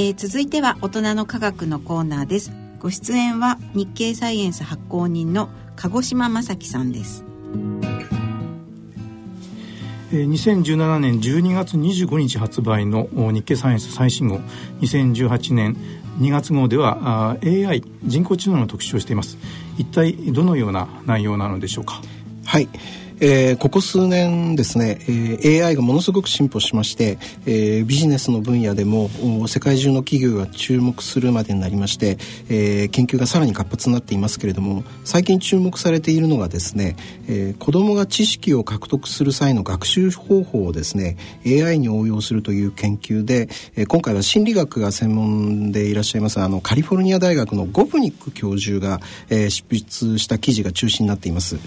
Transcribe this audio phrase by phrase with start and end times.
[0.00, 2.52] えー、続いては大人の科学のコーナーです。
[2.78, 7.24] ご出演は日経サイエンス発行人の鹿児島正樹さんです。
[10.12, 14.36] 2017年12月25日発売の日経サイエンス最新号。
[14.82, 15.76] 2018年
[16.20, 19.36] 2月号では AI 人工知能の特集をしています。
[19.78, 22.00] 一体どのような内容なのでしょうか？
[22.44, 22.68] はい
[23.20, 29.08] えー、ここ数年ですね、えー、AI がものすごく進歩しまして、えー、ビジネスの分野でも
[29.48, 32.18] 世界中の企業が注目するまでになりまして、
[32.48, 36.96] えー、研究がさらに活発になっていますけれども最近注目されているのがですね、
[37.28, 51.58] えー、子どもが知識を獲得する際の学習方法をですね AI に応用するという研究で、えー、今回は心理学が専門でいらっしゃいますあのカリフォルニア大学のゴプニック教授が、えー、執筆した記事が中心になっています。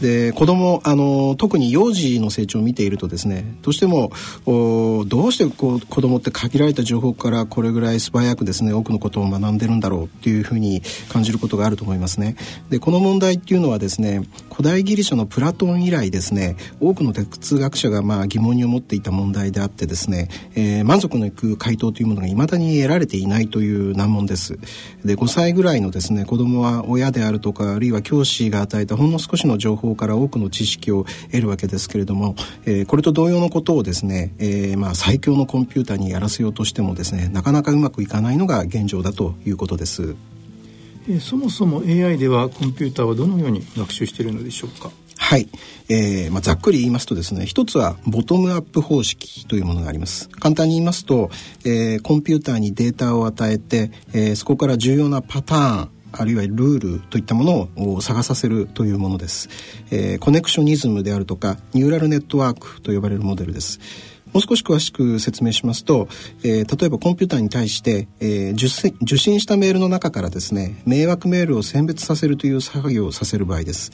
[0.00, 4.10] で子供あの特に幼児の成長を見ているとですねどうしても
[4.44, 12.36] どうしてこう子供って限られた情報からこれぐらい素早くですね多くのことを学んでるんだろうっていうふうに感じることがあると思いますね。
[12.70, 24.58] でこの問題っていうのはですね古代ギリシャのプラトン以来ですね多くの哲学者がまあ疑問に思っていた問題であってですね、えー、満足のいく回答というものが未だに得られていないという難問です。
[25.04, 40.16] で5歳ぐらいのですね子供は親であるとかあるいは教師が与えたほんの少しの情報報から多くの知識を得るわけですけれども、えー、これと同様のことをですね、えー、まあ最強のコンピューターにやらせようとしてもですねなかなかうまくいかないのが現状だということです。
[41.06, 44.90] えー、そもそも AI ではコンピューターはどのように学習しているのでしょうか？
[45.16, 45.48] はい、
[45.88, 50.28] えーまあ、ざっくり言いますとですね一つはボトムアップ方式というものがあります。
[50.28, 51.30] 簡単に言いますと、
[51.64, 57.44] えー、コンピューターにデータを与えて、えー、そこから重要なパターンあるいはルールといったも
[57.76, 59.48] のを探させるというものです、
[59.90, 63.80] えー、コネクショニズムであるとかニューラルネットワークと呼ばれるモデルです。
[64.34, 66.08] もう少し詳しく説明しますと、
[66.42, 73.92] えー、例えばコンピューターに対して、えー、受信したメールの中からですね迷惑メールを選別させるという作業をさせる場合です、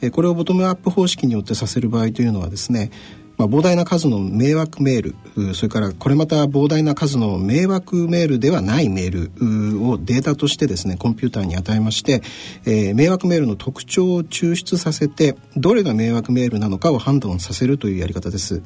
[0.00, 2.92] えー、これをボトムアップ方式によってさせる場合というのはですね
[3.40, 5.14] まあ、膨大な数の迷惑メー
[5.46, 12.20] ルそれからこれまた膨大な数の迷惑メールではないメールをデータとしてですねコンピューターに与えまして、
[12.66, 18.60] えー、迷惑メールの特徴を抽出させてどれが迷惑メールなのかを判断させるというやり方です。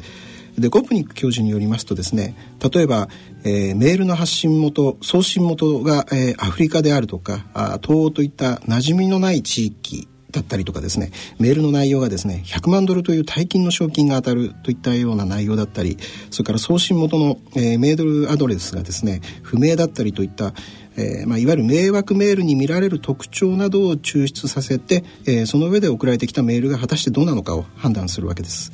[0.59, 2.37] でゴプニック教授によりますとですね
[2.73, 3.09] 例えば、
[3.45, 15.97] えー、メールの発信元送信元が、えー、アフリカであるとかあ東欧といった馴染みのない地域だったりとかですねメールの内容がですね100万ドルという大金の賞金が当たるといったような内容だったり
[16.31, 20.53] それから送信元の、えー、メールアドレスがですね不明だったりといった
[20.97, 28.71] えーまあ、いわゆる迷惑メールに見られる特徴などを抽出させて、えー、その上で送られてきたメールが果たしてどうなのかを判断するわけです。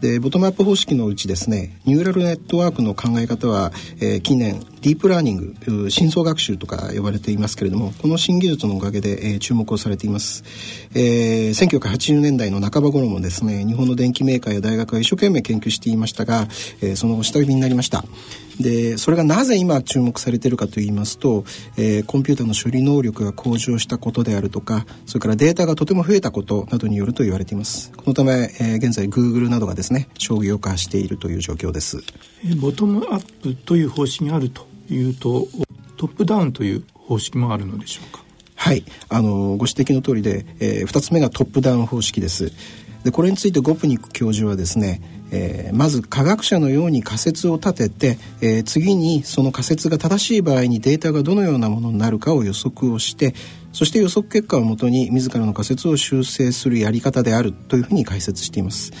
[0.00, 10.44] でボトムアップ方式のうちですねニューラルネットワークの考え方は、えー、近年ディープラーニング深層学習とか呼ばれていますけれどもこの新技術のおかげで、えー、注目をされています、
[10.94, 16.42] えー、1980年代の半ば頃もですね日本の電機メーカーや大学が一生懸命研究していましたが、
[16.82, 18.04] えー、その後下火になりました。
[18.60, 21.44] でそれがなぜ今注目されているかと言いますと、
[21.76, 27.90] えー、コンピューターの処理能力が向上したことであるとかそれからデータがとても増えたことなどによると言われています。
[27.96, 31.98] このため、えー、現在 Google などがですね商業化しているという状況です、
[32.48, 34.73] え、ボトムアップという方針があると。
[34.90, 35.48] いうと
[35.96, 38.24] トップダウンという方式もあるのでしょうか？
[38.56, 38.84] はい。
[39.08, 42.52] あのご指摘の通りで、えー、2つ目がトップダウン方式です。
[43.04, 53.34] でこれについてゴプニック教授はですね、えー、まず科学者のように仮説を立てて、えー、次にその仮説が正しい場合にデータがどのようなものになるかを予測をして
[53.72, 58.92] そして予測結果をもとに自らの仮説を修正するやり方であるというふうに解説しています。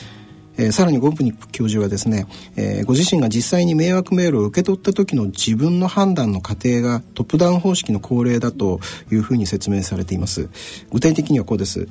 [0.56, 2.26] えー、さらにゴプニック教授はですね、
[2.56, 10.48] えー、ご自身が実際に迷惑メールを受け取った時の自分の判断の過程がトップダウン方式の恒例だというふうに説明されています。
[10.92, 11.88] 具体的にはこうです、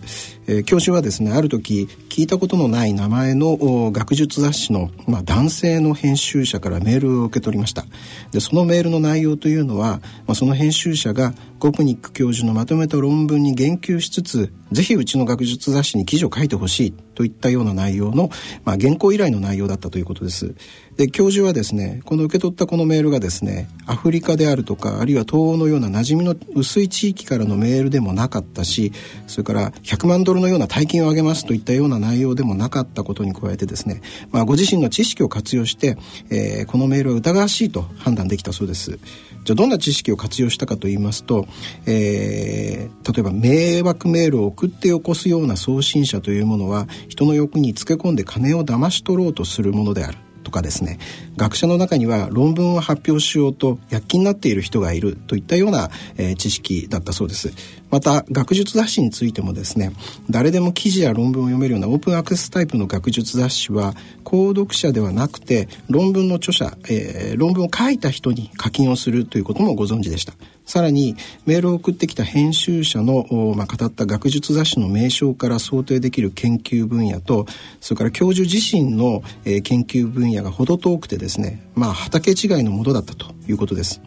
[0.47, 7.85] えー、教授はですねある時聞いたことのない名前の学術雑誌の、まあ、男性の編集者からメールを受け取りました。
[8.31, 11.33] でそのメールの内容というのは、まあ、その編集者が
[11.63, 18.29] ゴプニック教授のまとめた論文に言及しつつぜひうちの学術雑誌に記事を書いてほしいといったような内容の、
[18.65, 20.55] まあ、原稿依頼の内容だったということです。
[20.97, 28.91] で教授はですねこの受け取ったこのメールがですねアフリカであるとかあるいは東欧のような馴染みの薄い地域からのメールでもなかったし
[29.27, 34.01] それから100万ドルのような大金をあげますといったような内容でもなかったことに加えてですね、
[34.31, 35.97] まあ、ご自身の知識を活用して、
[36.29, 38.99] えー、このメールは疑わしいと判断できたそうです。
[39.43, 41.47] じゃあどんな知識を活用したかと言いますと、
[41.85, 50.99] えー、例えば迷惑メールを送って起こすような送信者というものは人の欲につけ込んで金を騙し取ろうとするものであるとかですね
[51.37, 57.51] 学者の中には論文を発表しようと躍起になっている人がいるといったような、えー、知識だったそうです。
[57.89, 59.91] また学術雑誌についてもですね
[60.27, 63.93] 誰でも記事や論文を読めるようなオープンアクセスタイプの学術雑誌は
[64.23, 70.33] 購読者ではなくて論文の著者、えー、論文を書いた人に課金をするということもご存知でした。
[70.65, 77.45] さらにメールを送ってきた編集者の、まあ、語った学術雑誌の名称から想定できる研究分野と
[77.81, 84.01] それから教授自身の、えー、研究分野が程遠くてですね、まあ、畑違いのものだったということです。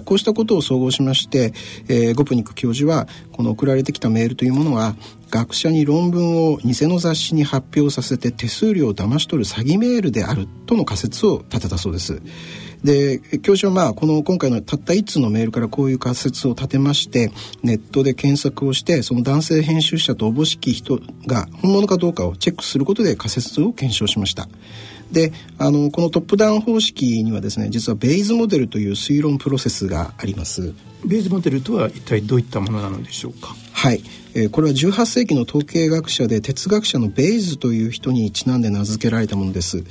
[0.00, 1.52] こうしたことを総合しまして、
[1.88, 4.96] えー、ゴプニック教授はこの送られてきたメールというものは
[5.30, 12.22] 学者に論文を偽の雑誌に発表させて手数料を騙し取る詐欺メールであるとの仮説を立てたそうです。
[12.84, 17.30] で教授はまあこの今回のたった1通のメールからこういう仮説を立てまして
[17.62, 24.48] ネットで検索をしてその男性編集者とおぼしき人が本物かどうかをチェックすることで仮説を検証しました。
[25.12, 30.74] であのこのトップダウン方式にはですね実はベイズモデルという推論プロセスがあります。
[31.04, 33.54] ベイズモデルとは一体どういったものなのでしょうか？
[33.72, 34.02] はい、
[34.34, 39.84] えー、これは18世紀の統計学者で哲学者のベイズという人にちなんで名付けられたものです。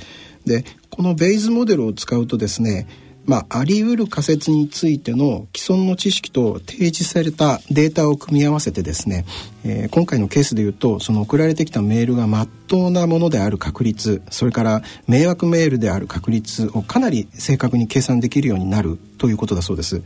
[0.44, 2.88] でこのベイズモデルを使うとですね
[3.24, 9.24] まあ、あり得る仮説についての既存の知識と提示されたデータを組み合わせてですね、
[9.64, 20.02] えー、今回のケースでいうとその送られてきたメールがまっとうなものである確率それから迷惑メールである確率をかなり正確に計算できるようになるということだそうです。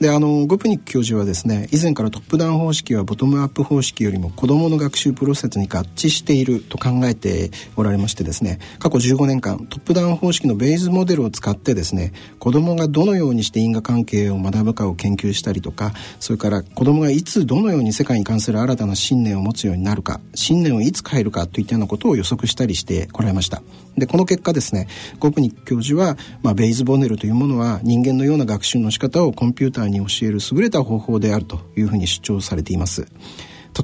[0.00, 23.60] であのゴプニック教授はですね以前からトップダウン方式はボトムアップ方式よりも子どもの学習プロセスに合致していると考えておられましてですね過去15年間トップダウン方式のベースモデルを使ってですね子どもがどのようにして因果関係を学ぶかを研究したりとかそれから子どもがいつどのように世界に関する新たな信念を持つようになるか信念をいつ変えるかといったようなことを予測したりしてこられました。
[23.98, 24.88] でこの結果ですね
[25.18, 33.06] ゴプニック教授は、まあ、ベイズボネルというものは人間のような学習の仕方をコンピューターに教える優れた方法であるというふうに主張されています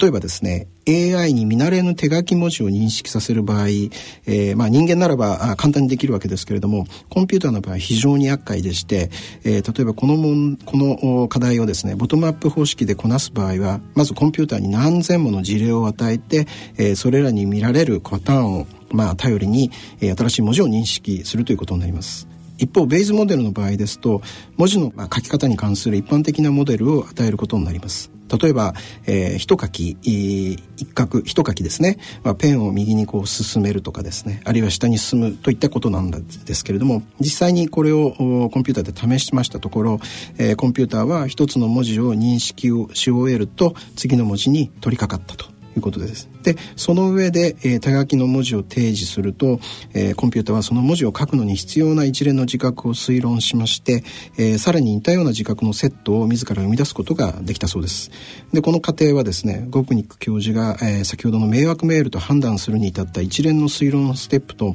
[0.01, 9.11] 例えばですね AI に見慣れぬ手書き文字を認識させる場合、えー、まあ、人間ならば簡単にできるわけですけれどもコンピューターの場合非常に厄介でして、
[9.45, 22.36] えー、例えばこのもんこの課題をですねボトムアップ方式でこなす場合はまずコンピューターに何千もの事例を与えて、えー、それらに見られるパターンをまあ、頼りに、えー、新しい文字を認識するということになります。
[22.59, 24.23] 一方ベイズモデルの場合ですと
[24.57, 28.11] 文字の書き方に関する一般的なモデルを与えることになります。
[28.29, 28.75] 例えば、
[29.07, 30.59] えー、一書き、一
[30.95, 34.43] 画一書きですね、まあ、ペンを右にこう進めるとかですね。
[34.45, 40.01] あるいは下に進むといったことなんですけれども実際にこれをコンピューターで試しましたところ、
[40.39, 45.56] えー、コンピューターは一つの文字を認識をし終えると次の文字に取り掛かったと。
[45.77, 46.29] いうことです。
[46.43, 49.61] でその上で、えー、手書きの文字を提示すると、
[49.95, 54.05] えー、コンピュータはその文字を書くのに必要な一連の自覚を推論しまして、
[54.39, 58.11] えー、さらに似たような自覚のセットを自ら生み出すことができたそうです。
[58.53, 64.75] でこの過程はですねゴプニック教授が、えー、先ほどの迷惑メールと判断するに至った一連の推論ステップと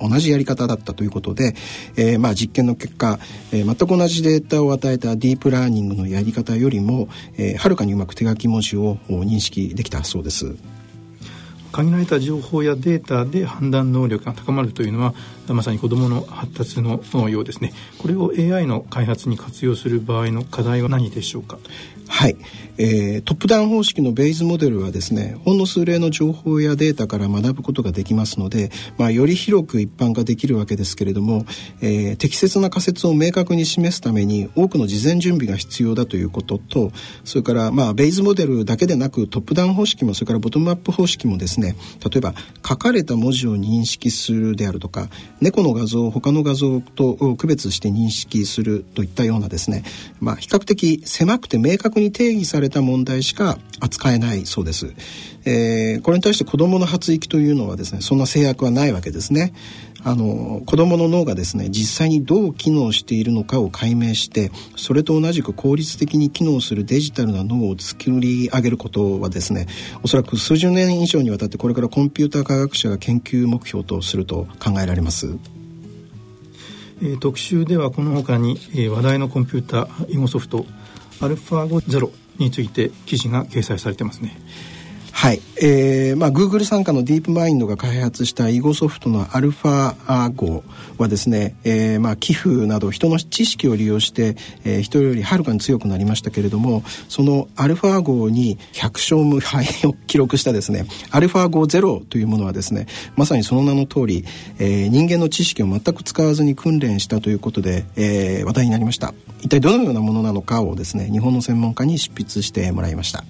[0.00, 1.54] 同じやり方だったということで、
[1.96, 3.18] えー、まあ実験の結果、
[3.52, 10.33] えー、全く同じデータを与えたディープラーニングのやり方よりも、えー、はるかにうまく手書き文字を認識できたそうです。
[10.34, 10.73] Services.
[11.74, 15.12] 限られた情報やデータで判断能力が高まるというのは
[15.48, 17.72] まさに子どもの発達のようですね。
[17.98, 21.58] これを AI の開発に活用する場合の課題は何でしょうか？
[22.06, 22.36] はい、
[22.76, 31.46] えー、トップダウン方式のベイズモデルはですねほんの数例の情報やデータから学ぶことができますので、まあ、より広く一般化できるわけですけれども、
[31.80, 36.92] えー、適切な仮説を明確に示すために多くの事前準備が必要だということと
[37.24, 42.34] それから、まあ、ベイズモデルだけでなくトップダウン方式もそれからボトムアップ方式もですね例えば
[42.66, 45.08] 書かれた文字を認識するであるとか
[45.40, 49.84] 猫の画像を他の画像と区別して認識するといったようなですね、
[50.20, 54.94] まあ、比較的狭くて明確に定義された問題しか扱えないそうです。
[55.46, 59.52] えー、これに対して子どもの発育というのはですねそんな制約はないわけですね。
[60.02, 69.66] あの子どもの脳がですね実際にどう機能しているのかを解明してそれと同じく効率的に機能するデジタルな脳を作り上げることはですね
[70.02, 75.36] おそらく数十年以上にわたってこれからコンピューター科学者が研究目標とすると考えられます。
[77.02, 80.64] え、特集ではこの他に、え、話題のコンピューター囲碁ソフト
[81.20, 84.36] アルファ5ゼロについて記事が掲載されてますね。
[85.24, 90.62] はい、えーまあ、Google 傘下のディープマインドが開発した囲碁ソフトのアルファ号
[90.98, 104.26] はですね、えーまあ、寄付など人の知識を利用して、えー、人よりはるかに強くなりましたけれどもそのアルファ号に100勝無敗を記録したですねアルファ号ゼロというものはですねまさにその名の通り、
[104.58, 109.14] えー、人間の知識を全く使わずに訓練したということで、えー、話題になりました。
[109.40, 113.24] 一体どのようなものなのかをですね日本の専門家に執筆してもらいました。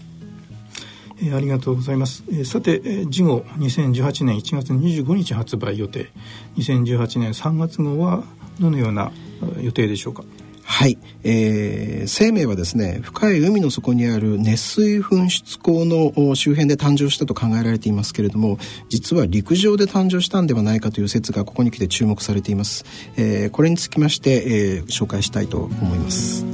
[1.21, 2.25] えー、ありがとうございます。
[2.29, 6.09] えー、さて、えー、2018年1月25日発売予定、
[6.57, 8.25] 2018年3月号は
[8.61, 9.13] どのような
[9.61, 10.25] 予定でしょうか？
[10.67, 22.85] はい、えー、生命はですね深い海の底にある熱水噴出口の周辺で誕生したと考えられていますけれども実は陸上で誕生したんではないかという説がここに来て注目されています、
[23.17, 26.54] えー、これにつきまして、えー、紹介したいと思います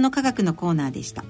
[0.00, 1.24] の科学のコーナーでした。